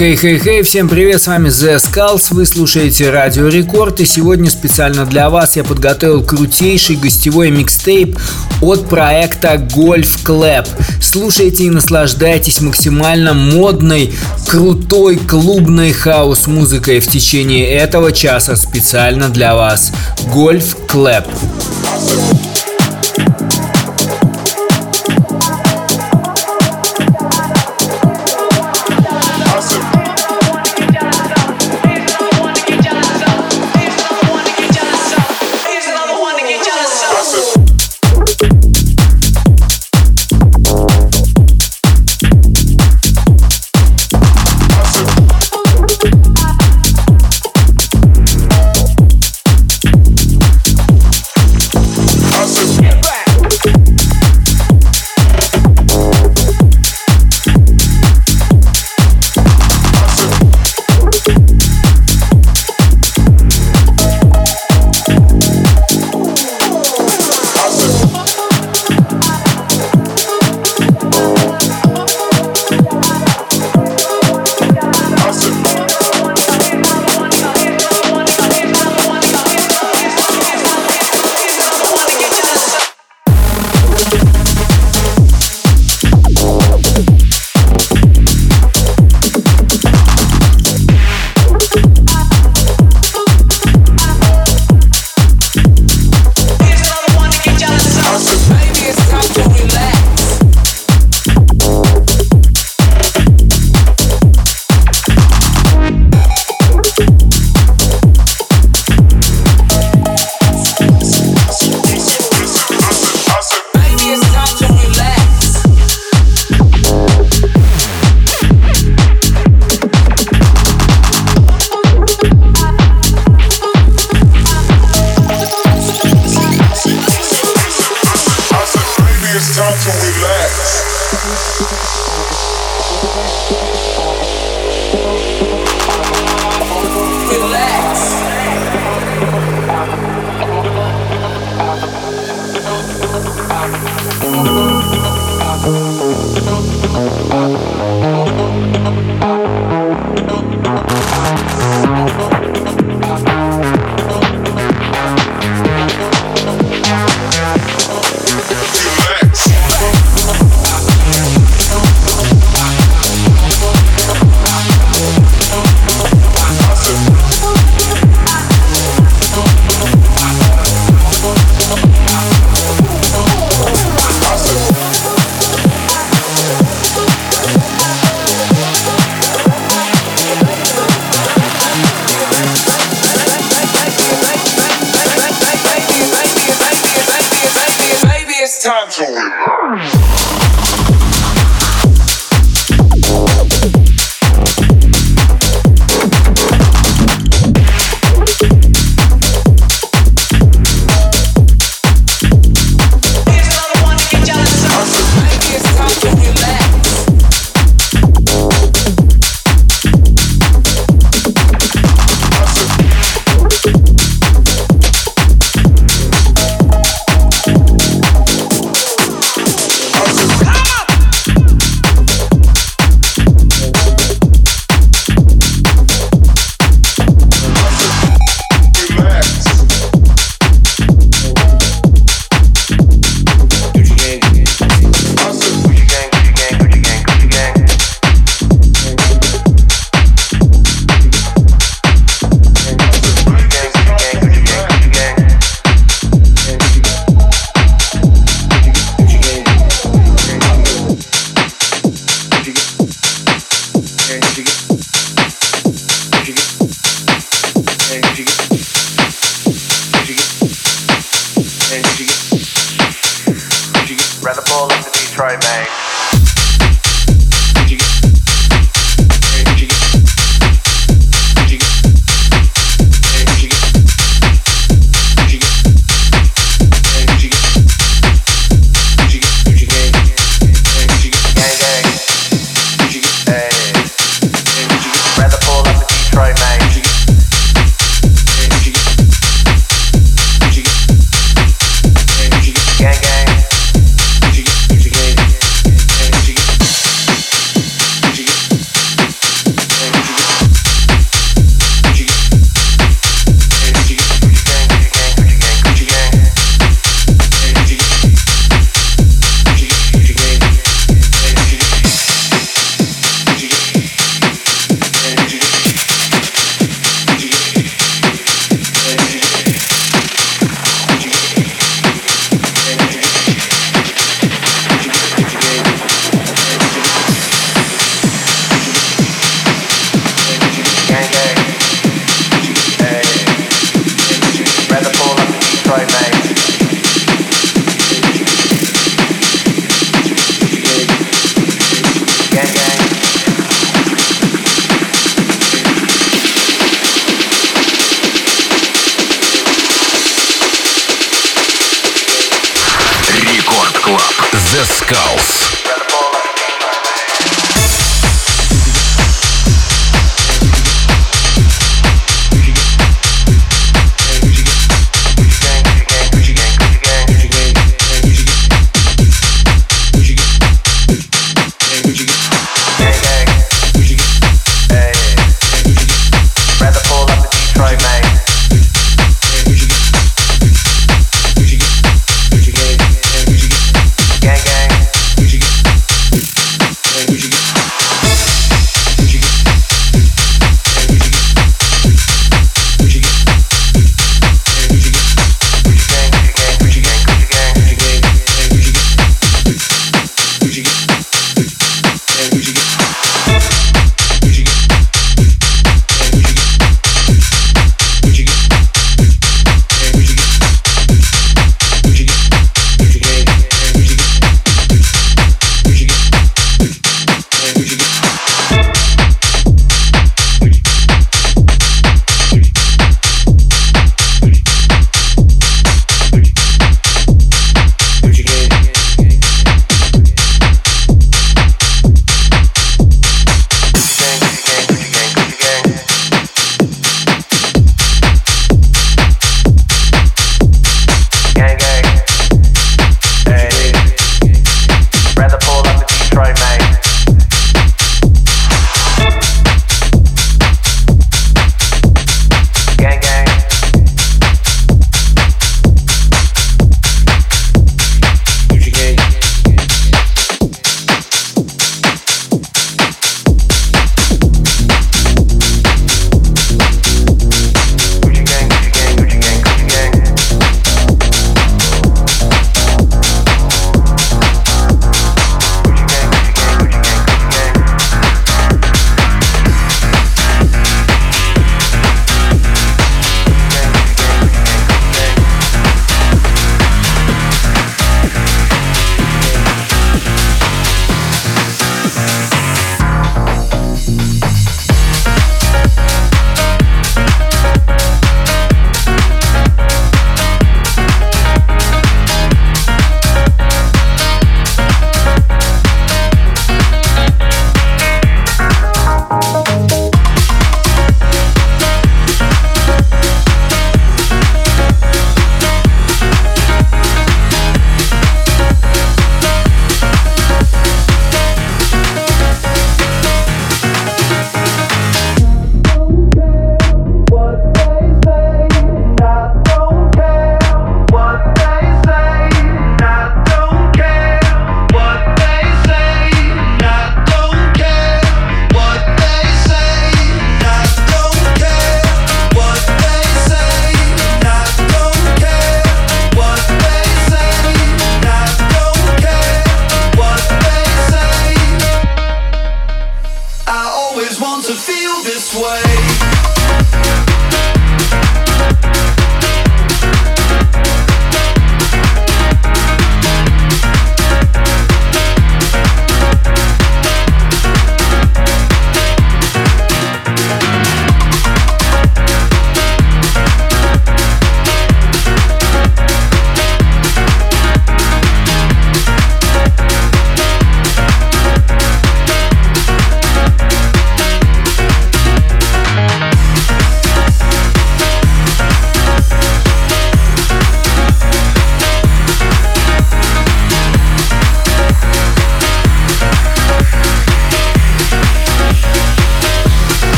Хей-хей-хей, 0.00 0.62
всем 0.62 0.88
привет, 0.88 1.20
с 1.20 1.26
вами 1.26 1.50
The 1.50 1.76
Skulls, 1.76 2.28
вы 2.30 2.46
слушаете 2.46 3.10
Радио 3.10 3.48
Рекорд, 3.48 4.00
и 4.00 4.06
сегодня 4.06 4.48
специально 4.48 5.04
для 5.04 5.28
вас 5.28 5.56
я 5.56 5.62
подготовил 5.62 6.24
крутейший 6.24 6.96
гостевой 6.96 7.50
микстейп 7.50 8.18
от 8.62 8.88
проекта 8.88 9.56
Golf 9.56 10.24
Club. 10.24 10.66
Слушайте 11.02 11.64
и 11.64 11.70
наслаждайтесь 11.70 12.62
максимально 12.62 13.34
модной, 13.34 14.14
крутой 14.48 15.18
клубной 15.18 15.92
хаос-музыкой 15.92 17.00
в 17.00 17.06
течение 17.06 17.68
этого 17.68 18.10
часа 18.10 18.56
специально 18.56 19.28
для 19.28 19.54
вас. 19.54 19.92
Golf 20.34 20.78
Club. 20.88 21.26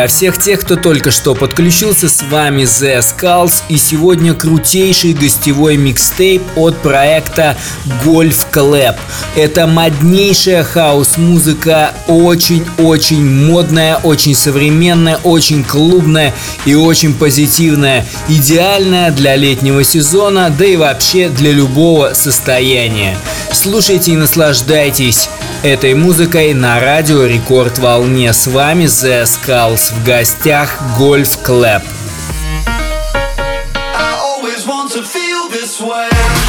Для 0.00 0.08
всех 0.08 0.38
тех, 0.38 0.60
кто 0.60 0.76
только 0.76 1.10
что 1.10 1.34
подключился, 1.34 2.08
с 2.08 2.22
вами 2.22 2.62
The 2.62 3.00
Skulls 3.00 3.62
и 3.68 3.76
сегодня 3.76 4.32
крутейший 4.32 5.12
гостевой 5.12 5.76
микстейп 5.76 6.40
от 6.56 6.78
проекта 6.78 7.58
Golf 8.02 8.46
Club. 8.50 8.96
Это 9.36 9.66
моднейшая 9.66 10.64
хаос-музыка, 10.64 11.92
очень-очень 12.08 13.22
модная, 13.44 13.96
очень 13.96 14.34
современная, 14.34 15.18
очень 15.18 15.62
клубная 15.62 16.32
и 16.64 16.74
очень 16.74 17.12
позитивная. 17.12 18.06
Идеальная 18.26 19.10
для 19.10 19.36
летнего 19.36 19.84
сезона, 19.84 20.48
да 20.48 20.64
и 20.64 20.76
вообще 20.76 21.28
для 21.28 21.52
любого 21.52 22.14
состояния. 22.14 23.18
Слушайте 23.52 24.12
и 24.12 24.16
наслаждайтесь 24.16 25.28
этой 25.62 25.92
музыкой 25.92 26.54
на 26.54 26.80
радио 26.80 27.26
Рекорд 27.26 27.78
Волне. 27.78 28.32
С 28.32 28.46
вами 28.46 28.84
The 28.84 29.24
Skulls 29.24 29.89
в 29.90 30.04
гостях 30.04 30.78
Гольф 30.96 31.38
Клэп. 31.42 31.82
Record 35.80 36.39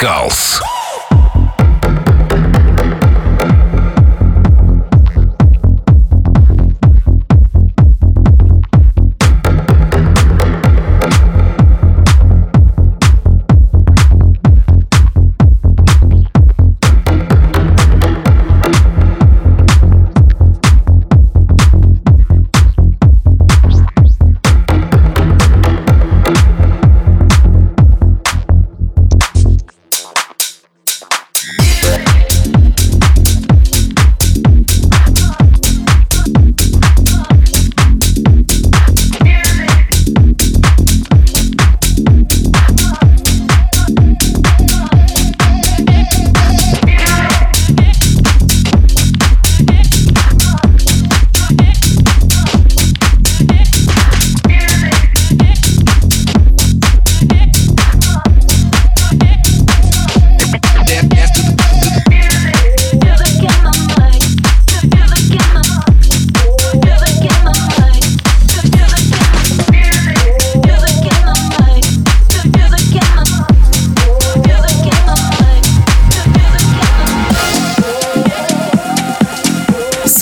Skulls. 0.00 0.67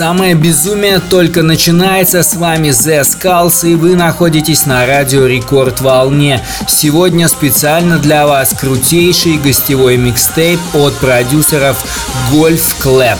Самое 0.06 0.36
безумие 0.36 1.00
только 1.00 1.42
начинается. 1.42 2.22
С 2.22 2.36
вами 2.36 2.68
The 2.68 3.00
Skulls, 3.00 3.68
и 3.68 3.74
вы 3.74 3.96
находитесь 3.96 4.64
на 4.64 4.86
радио 4.86 5.26
Рекорд 5.26 5.80
Волне. 5.80 6.46
Сегодня 6.68 7.26
специально 7.26 7.98
для 7.98 8.28
вас 8.28 8.54
крутейший 8.56 9.36
гостевой 9.36 9.96
микстейп 9.96 10.60
от 10.74 10.94
продюсеров 10.98 11.84
Golf 12.32 12.76
Clap. 12.80 13.18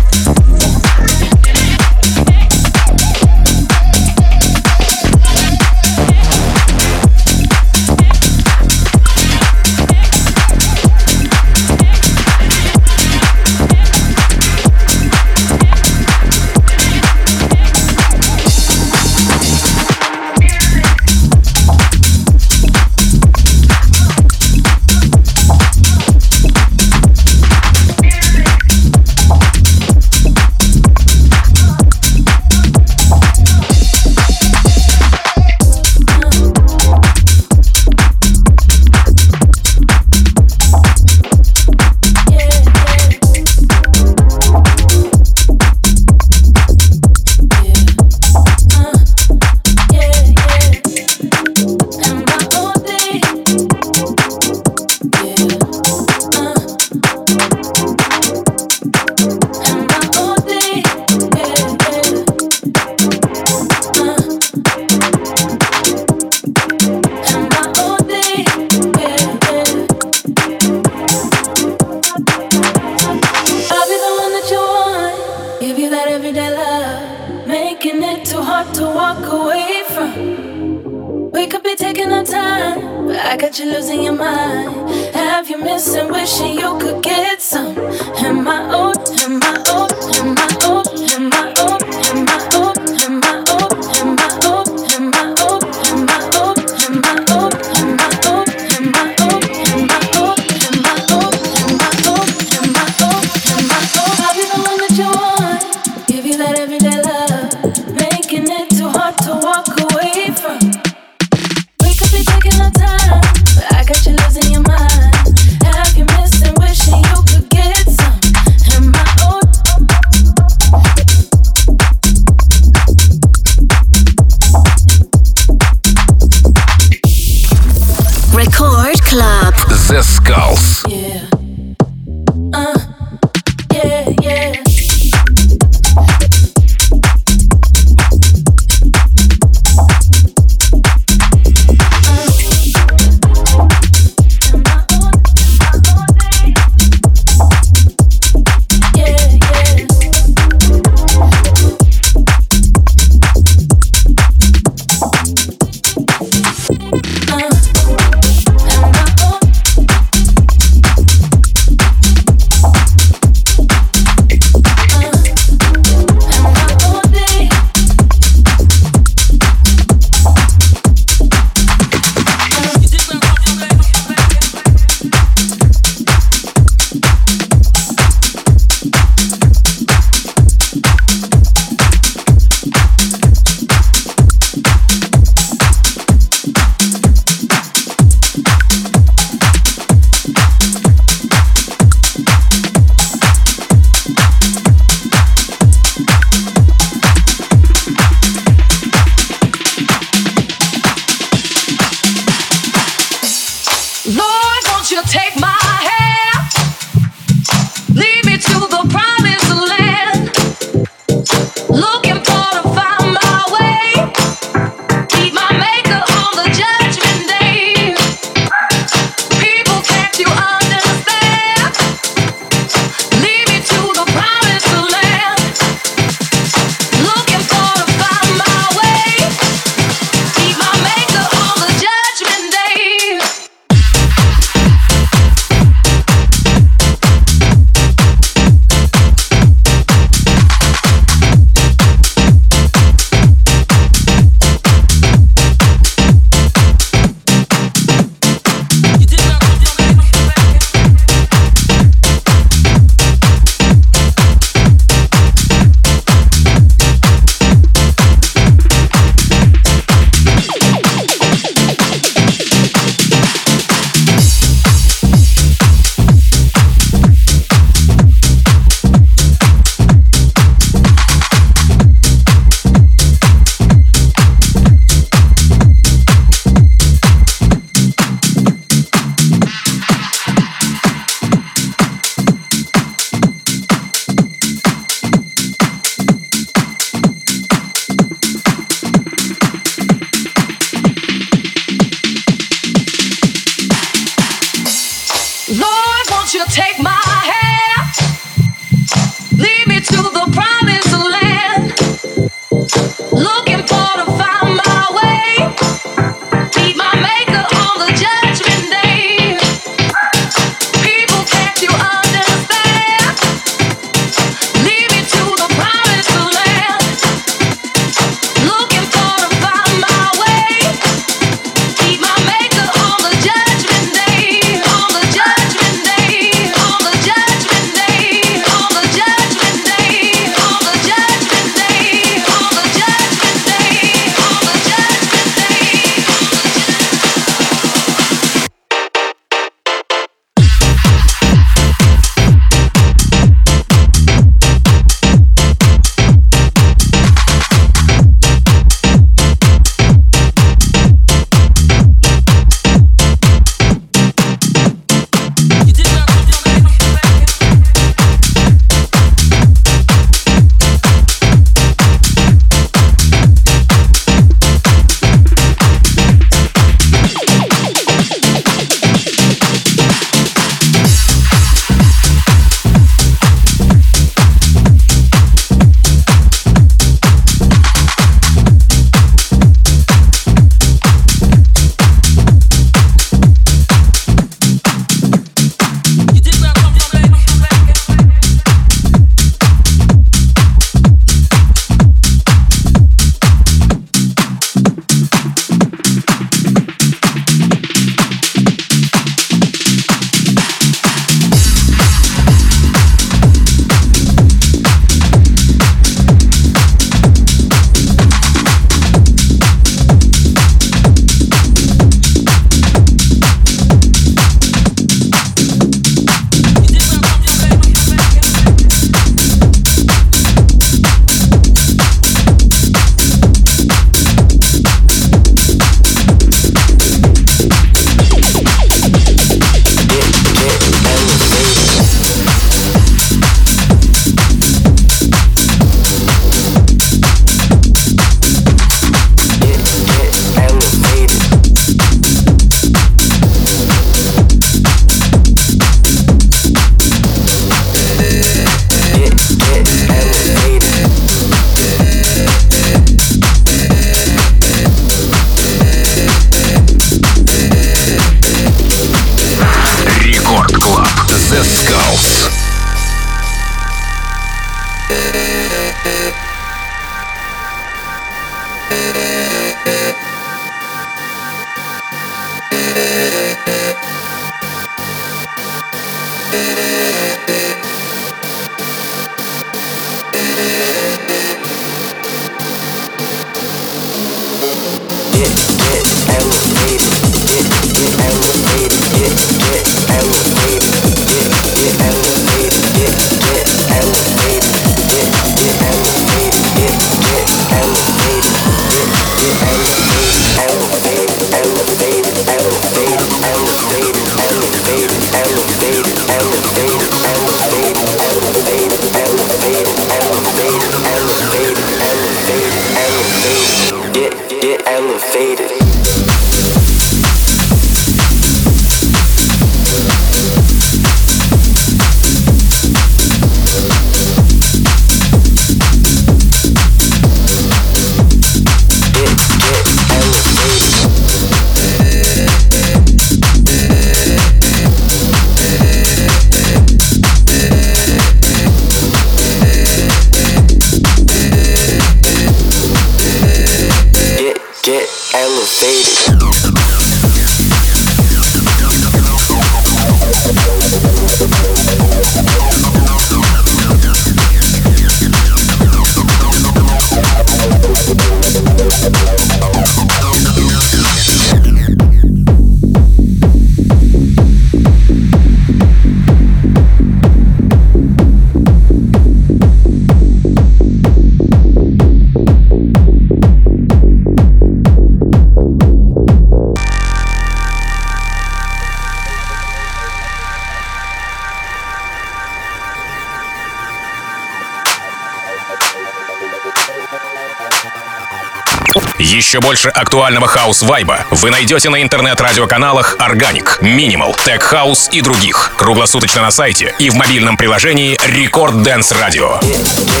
Еще 589.20 589.38
больше 589.38 589.68
актуального 589.68 590.26
хаус-вайба 590.26 591.04
вы 591.10 591.28
найдете 591.28 591.68
на 591.68 591.82
интернет-радиоканалах 591.82 592.96
Organic, 592.96 593.60
Minimal, 593.60 594.16
Tech 594.16 594.40
House 594.50 594.88
и 594.92 595.02
других. 595.02 595.52
Круглосуточно 595.58 596.22
на 596.22 596.30
сайте 596.30 596.74
и 596.78 596.88
в 596.88 596.94
мобильном 596.94 597.36
приложении 597.36 597.98
Record 597.98 598.64
Dance 598.64 598.96
Radio. 598.98 599.38
Если 599.44 599.84
вы 599.84 600.00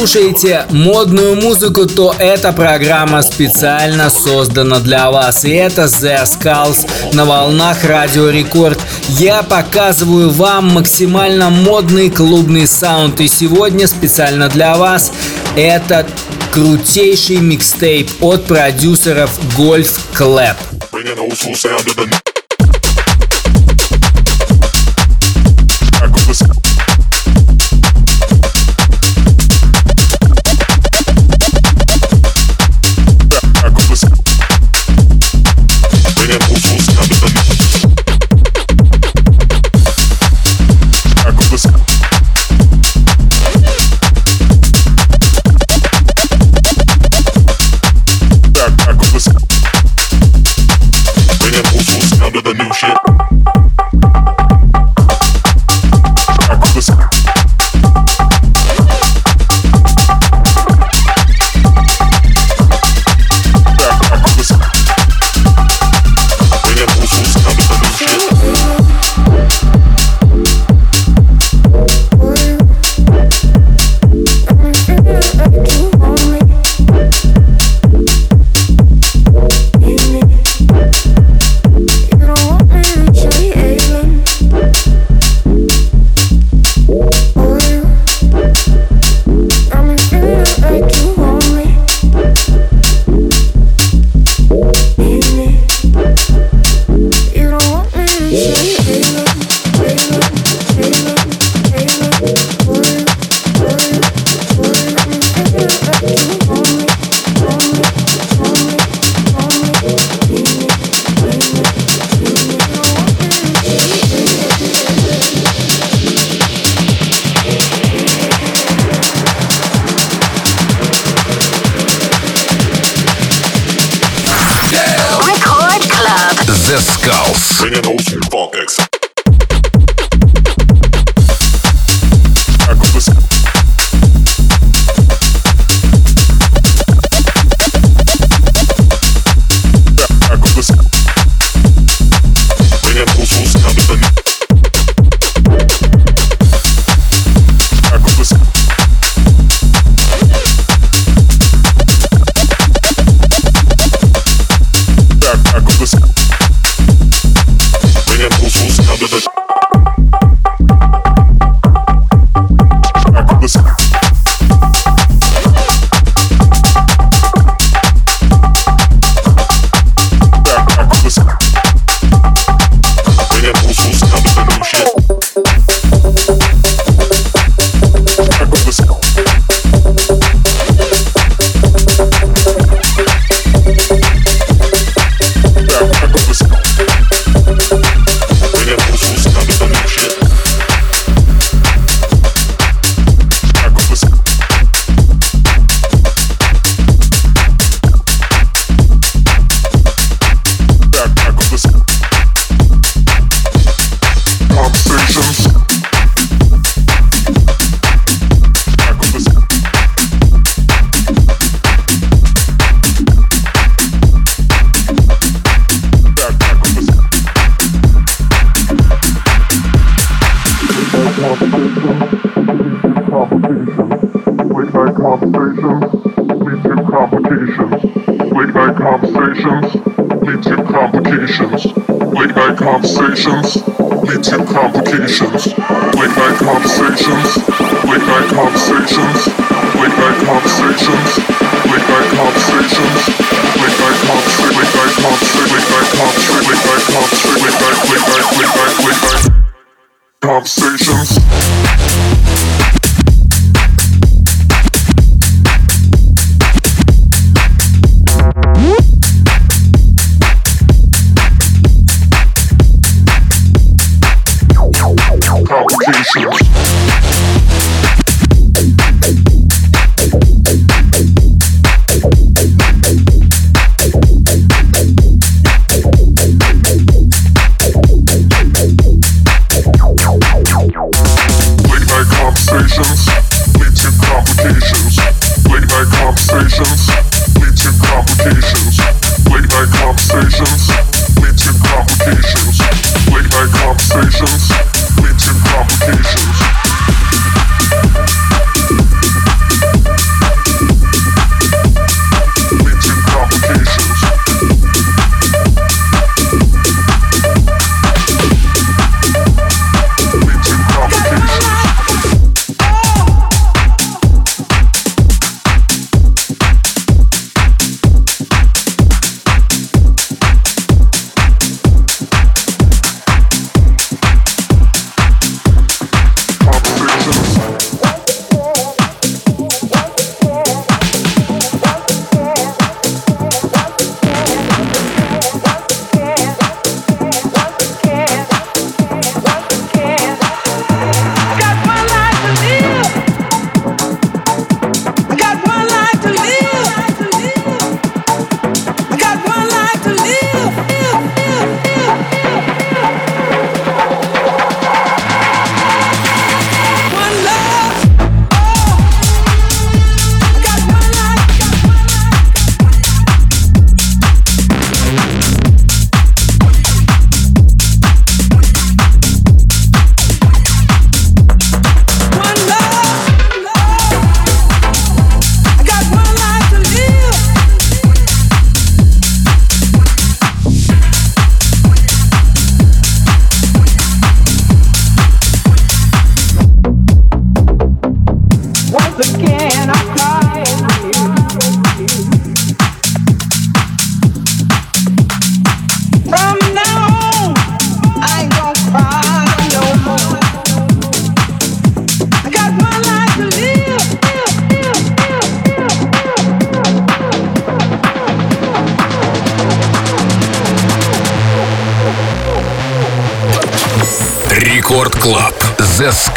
слушаете 0.00 0.64
модную 0.70 1.36
музыку, 1.36 1.84
то 1.84 2.14
эта 2.18 2.52
программа 2.52 3.20
специально 3.20 4.08
создана 4.08 4.78
для 4.78 5.10
вас. 5.10 5.44
И 5.44 5.50
это 5.50 5.82
The 5.82 6.22
Skulls 6.24 6.88
на 7.12 7.26
волнах 7.26 7.84
Радио 7.84 8.30
Рекорд. 8.30 8.80
Я 9.08 9.42
показываю 9.42 10.30
вам 10.30 10.72
максимально 10.72 11.50
модный 11.50 12.08
клубный 12.08 12.66
саунд. 12.66 13.20
И 13.20 13.28
сегодня 13.28 13.86
специально 13.86 14.48
для 14.48 14.74
вас 14.76 15.12
это 15.54 16.06
крутейший 16.50 17.36
микстейп 17.36 18.10
от 18.22 18.46
продюсеров 18.46 19.38
Golf 19.58 20.00
Clap. 20.14 20.56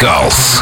Musicals. 0.04 0.53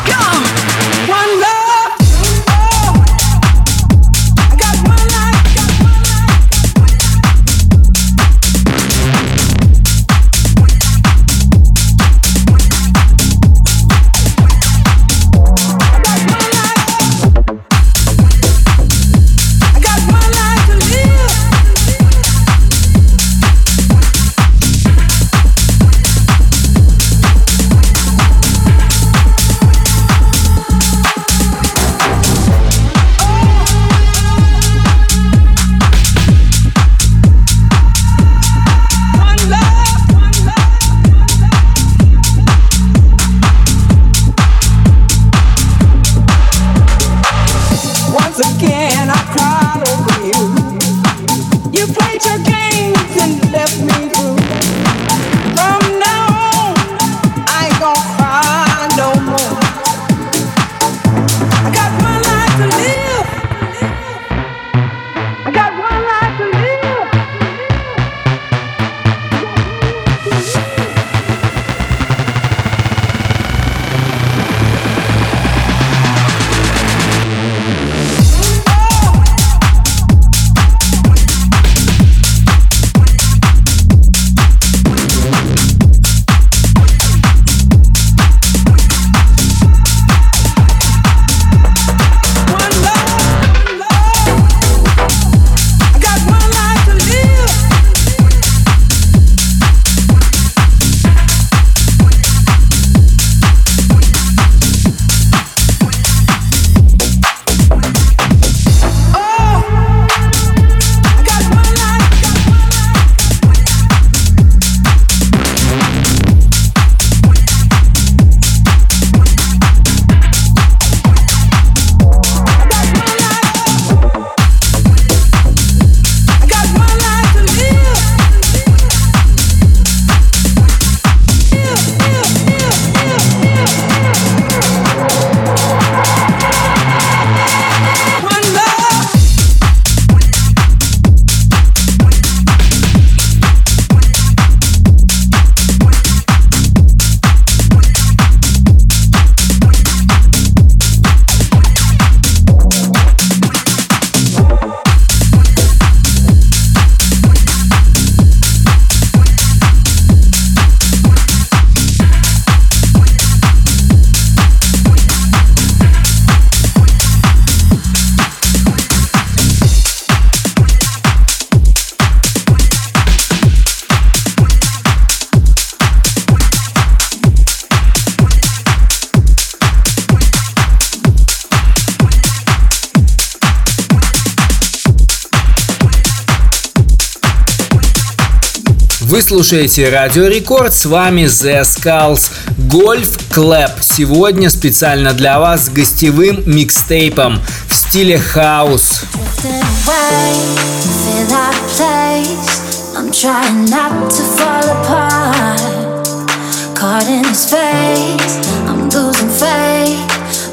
Вы 189.12 189.22
слушаете 189.22 189.90
Радио 189.90 190.28
Рекорд, 190.28 190.74
с 190.74 190.86
вами 190.86 191.24
The 191.24 191.64
Skulls 191.64 192.32
Golf 192.70 193.20
Club. 193.30 193.72
Сегодня 193.82 194.50
специально 194.50 195.12
для 195.12 195.38
вас 195.38 195.66
с 195.66 195.70
гостевым 195.70 196.44
микстейпом 196.46 197.42
в 197.68 197.76
стиле. 197.76 198.22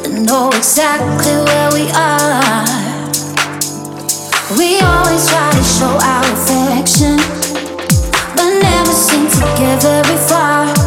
I 0.04 0.20
know 0.24 0.50
exactly 0.50 1.36
where 1.46 1.70
we 1.70 1.86
are. 1.94 2.88
We 4.58 4.80
always 4.80 5.28
try 5.28 5.50
to 5.52 5.62
show 5.62 5.94
our 6.02 6.24
affection, 6.32 7.20
together 9.56 10.02
before 10.02 10.77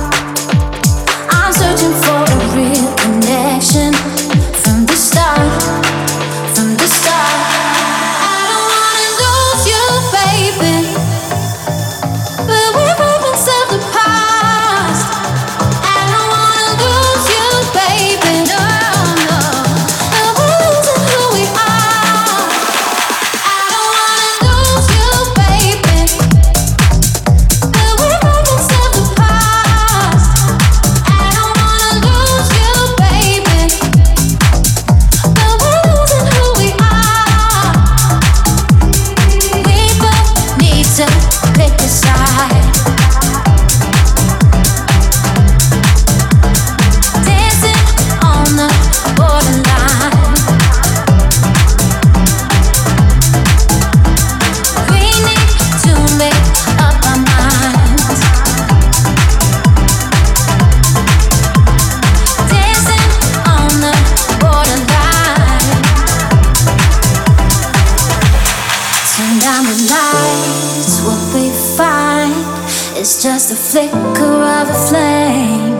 It's 73.14 73.24
just 73.24 73.52
a 73.52 73.56
flicker 73.58 74.40
of 74.40 74.70
a 74.70 74.88
flame. 74.88 75.76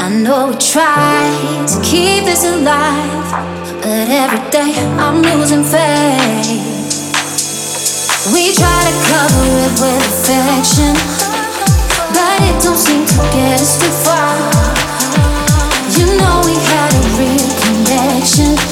I 0.00 0.08
know 0.08 0.48
we 0.48 0.56
try 0.56 1.28
to 1.68 1.76
keep 1.84 2.24
this 2.24 2.42
alive, 2.42 3.28
but 3.82 4.08
every 4.08 4.40
day 4.48 4.72
I'm 4.96 5.20
losing 5.20 5.62
faith. 5.62 6.48
We 8.32 8.48
try 8.56 8.80
to 8.88 8.94
cover 9.12 9.44
it 9.60 9.72
with 9.76 10.08
affection, 10.08 10.96
but 12.16 12.38
it 12.48 12.56
don't 12.64 12.80
seem 12.80 13.04
to 13.04 13.16
get 13.28 13.60
us 13.60 13.76
too 13.76 13.92
far. 14.00 14.32
You 15.92 16.16
know 16.16 16.40
we 16.48 16.56
had 16.72 16.96
a 16.96 17.02
real 17.20 17.48
connection. 17.60 18.71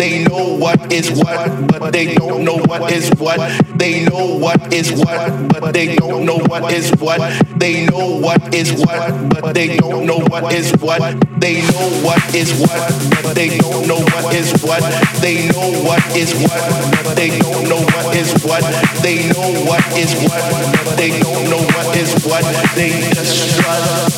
They 0.00 0.24
know 0.24 0.56
what 0.56 0.90
is 0.90 1.12
what, 1.12 1.68
but 1.68 1.92
they 1.92 2.14
don't 2.14 2.42
know 2.42 2.56
what 2.56 2.90
is 2.90 3.10
what. 3.18 3.38
They 3.78 4.06
know 4.06 4.38
what 4.38 4.72
is 4.72 4.90
what, 4.92 5.52
but 5.52 5.74
they 5.74 5.94
don't 5.94 6.24
know 6.24 6.38
what 6.38 6.72
is 6.72 6.90
what. 6.92 7.20
They 7.60 7.84
know 7.84 8.18
what 8.18 8.54
is 8.54 8.72
what, 8.80 9.28
but 9.28 9.52
they 9.52 9.76
don't 9.76 10.06
know 10.06 10.20
what 10.20 10.54
is 10.54 10.72
what. 10.80 11.20
They 11.38 11.60
know 11.60 11.90
what 12.00 12.34
is 12.34 12.50
what, 12.58 12.90
but 13.22 13.34
they 13.34 13.58
don't 13.58 13.86
know 13.86 14.00
what 14.00 14.34
is 14.34 14.50
what. 14.64 14.80
They 15.20 15.48
know 15.52 15.68
what 15.84 16.02
is 16.16 16.32
what, 16.48 17.04
but 17.04 17.14
they 17.14 17.38
don't 17.38 17.68
know 17.68 17.84
what 17.92 18.16
is 18.16 18.32
what. 18.42 18.62
They 19.02 19.28
know 19.28 19.52
what 19.68 19.84
is 19.98 20.14
what, 20.24 20.40
but 20.82 20.96
they 20.96 21.20
don't 21.20 21.50
know 21.50 21.60
what 21.76 21.94
is 21.94 22.24
what. 22.24 22.42
They 22.74 22.88
just 23.12 23.52
struggle. 23.52 24.08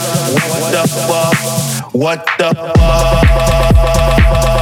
What 0.47 0.63
the 0.71 0.87
fuck? 1.11 1.35
What 1.93 2.25
the 2.39 2.55
fuck? 2.55 4.62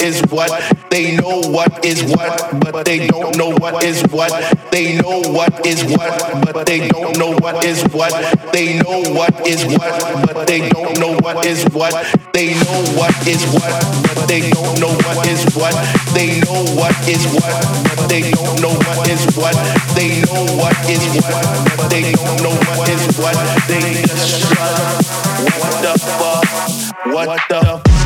is 0.00 0.22
what. 0.30 0.50
They 0.90 1.16
know 1.16 1.40
what 1.40 1.84
is 1.84 2.04
what, 2.04 2.60
but 2.60 2.84
they 2.84 3.06
don't 3.08 3.36
know 3.36 3.50
what 3.50 3.82
is 3.82 4.02
what. 4.10 4.30
They 4.70 5.00
know 5.00 5.20
what 5.20 5.66
is 5.66 5.82
what, 5.84 6.44
but 6.52 6.66
they 6.66 6.88
don't 6.88 7.18
know 7.18 7.32
what 7.32 7.64
is 7.64 7.82
what. 7.92 8.12
They 8.52 8.78
know 8.78 9.02
what 9.12 9.34
is 9.46 9.64
what, 9.66 10.26
but 10.26 10.46
they 10.46 10.68
don't 10.68 10.98
know 11.00 11.16
what 11.18 11.44
is 11.44 11.64
what. 11.72 11.92
They 12.32 12.54
know 12.54 12.84
what 12.94 13.14
is 13.26 13.42
what, 13.52 13.72
but 14.06 14.28
they 14.28 14.50
don't 14.50 14.80
know 14.80 14.94
what 15.02 15.26
is 15.26 15.44
what. 15.56 15.74
They 16.14 16.40
know 16.40 16.62
what 16.76 16.94
is 17.08 17.24
what, 17.34 17.56
but 17.96 18.08
they 18.08 18.30
don't 18.30 18.60
know 18.60 18.76
what 18.76 19.08
is 19.08 19.24
what. 19.36 19.56
They 19.96 20.20
know 20.22 20.44
what 20.60 20.76
is 20.88 21.02
what, 21.24 21.44
but 21.76 21.88
they 21.88 22.12
don't 22.12 22.42
know 22.42 22.56
what 22.76 22.88
is 22.88 23.18
what. 23.18 23.34
They 23.66 24.02
just. 24.02 24.44
What 25.58 25.82
the 25.82 25.98
fuck? 25.98 27.14
What 27.14 27.40
the 27.48 27.62
Club. 27.62 28.01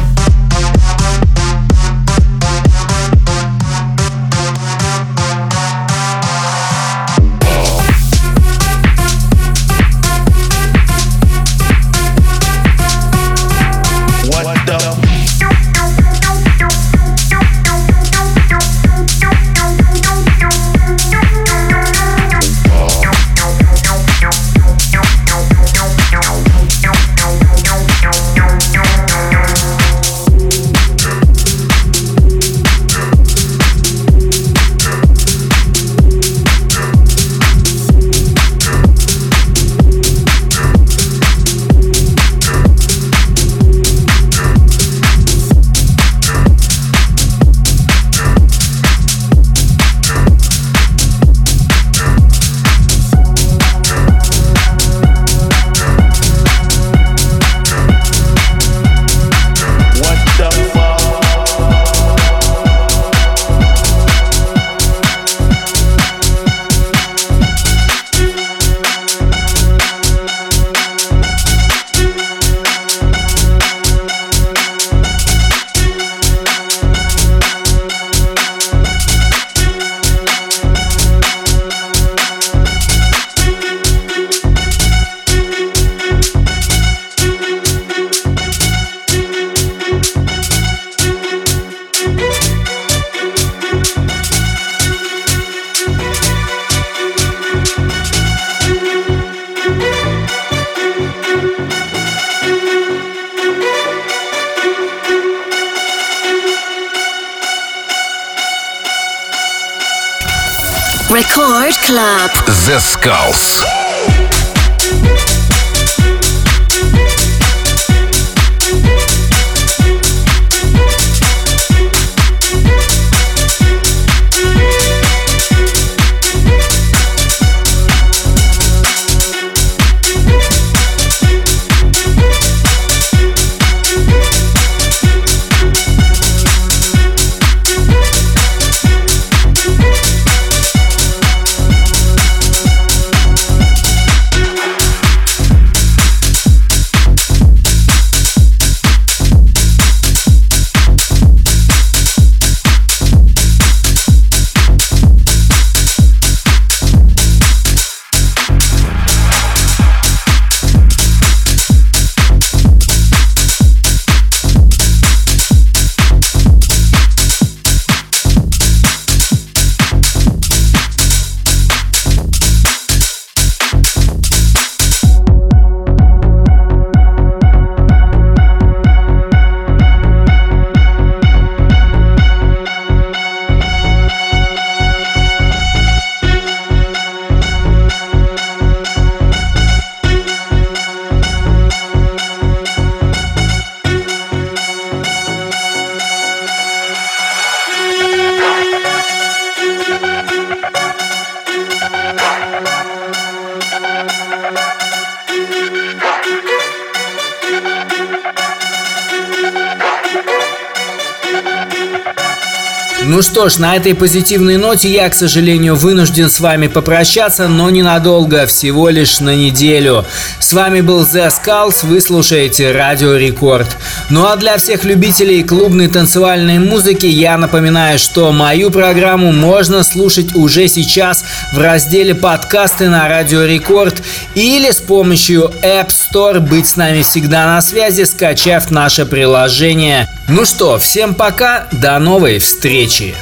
Ж, 213.48 213.58
на 213.58 213.76
этой 213.76 213.94
позитивной 213.94 214.56
ноте 214.56 214.90
я, 214.90 215.08
к 215.08 215.14
сожалению, 215.14 215.74
вынужден 215.74 216.30
с 216.30 216.40
вами 216.40 216.66
попрощаться, 216.66 217.48
но 217.48 217.70
ненадолго, 217.70 218.46
всего 218.46 218.88
лишь 218.88 219.20
на 219.20 219.34
неделю. 219.34 220.04
С 220.38 220.52
вами 220.52 220.80
был 220.80 221.02
The 221.02 221.28
Skulls, 221.30 221.84
вы 221.84 222.00
слушаете 222.00 222.72
Радио 222.72 223.16
Рекорд. 223.16 223.68
Ну 224.10 224.26
а 224.26 224.36
для 224.36 224.56
всех 224.58 224.84
любителей 224.84 225.42
клубной 225.42 225.88
танцевальной 225.88 226.58
музыки 226.58 227.06
я 227.06 227.36
напоминаю, 227.36 227.98
что 227.98 228.32
мою 228.32 228.70
программу 228.70 229.32
можно 229.32 229.82
слушать 229.82 230.34
уже 230.34 230.68
сейчас 230.68 231.24
в 231.52 231.58
разделе 231.58 232.14
подкасты 232.14 232.88
на 232.88 233.08
Радио 233.08 233.44
Рекорд 233.44 234.02
или 234.34 234.70
с 234.70 234.80
помощью 234.80 235.50
App 235.62 235.88
Store 235.88 236.40
быть 236.40 236.68
с 236.68 236.76
нами 236.76 237.02
всегда 237.02 237.46
на 237.46 237.60
связи, 237.60 238.04
скачав 238.04 238.70
наше 238.70 239.06
приложение. 239.06 240.08
Ну 240.28 240.44
что, 240.44 240.78
всем 240.78 241.14
пока, 241.14 241.66
до 241.72 241.98
новой 241.98 242.38
встречи! 242.38 243.14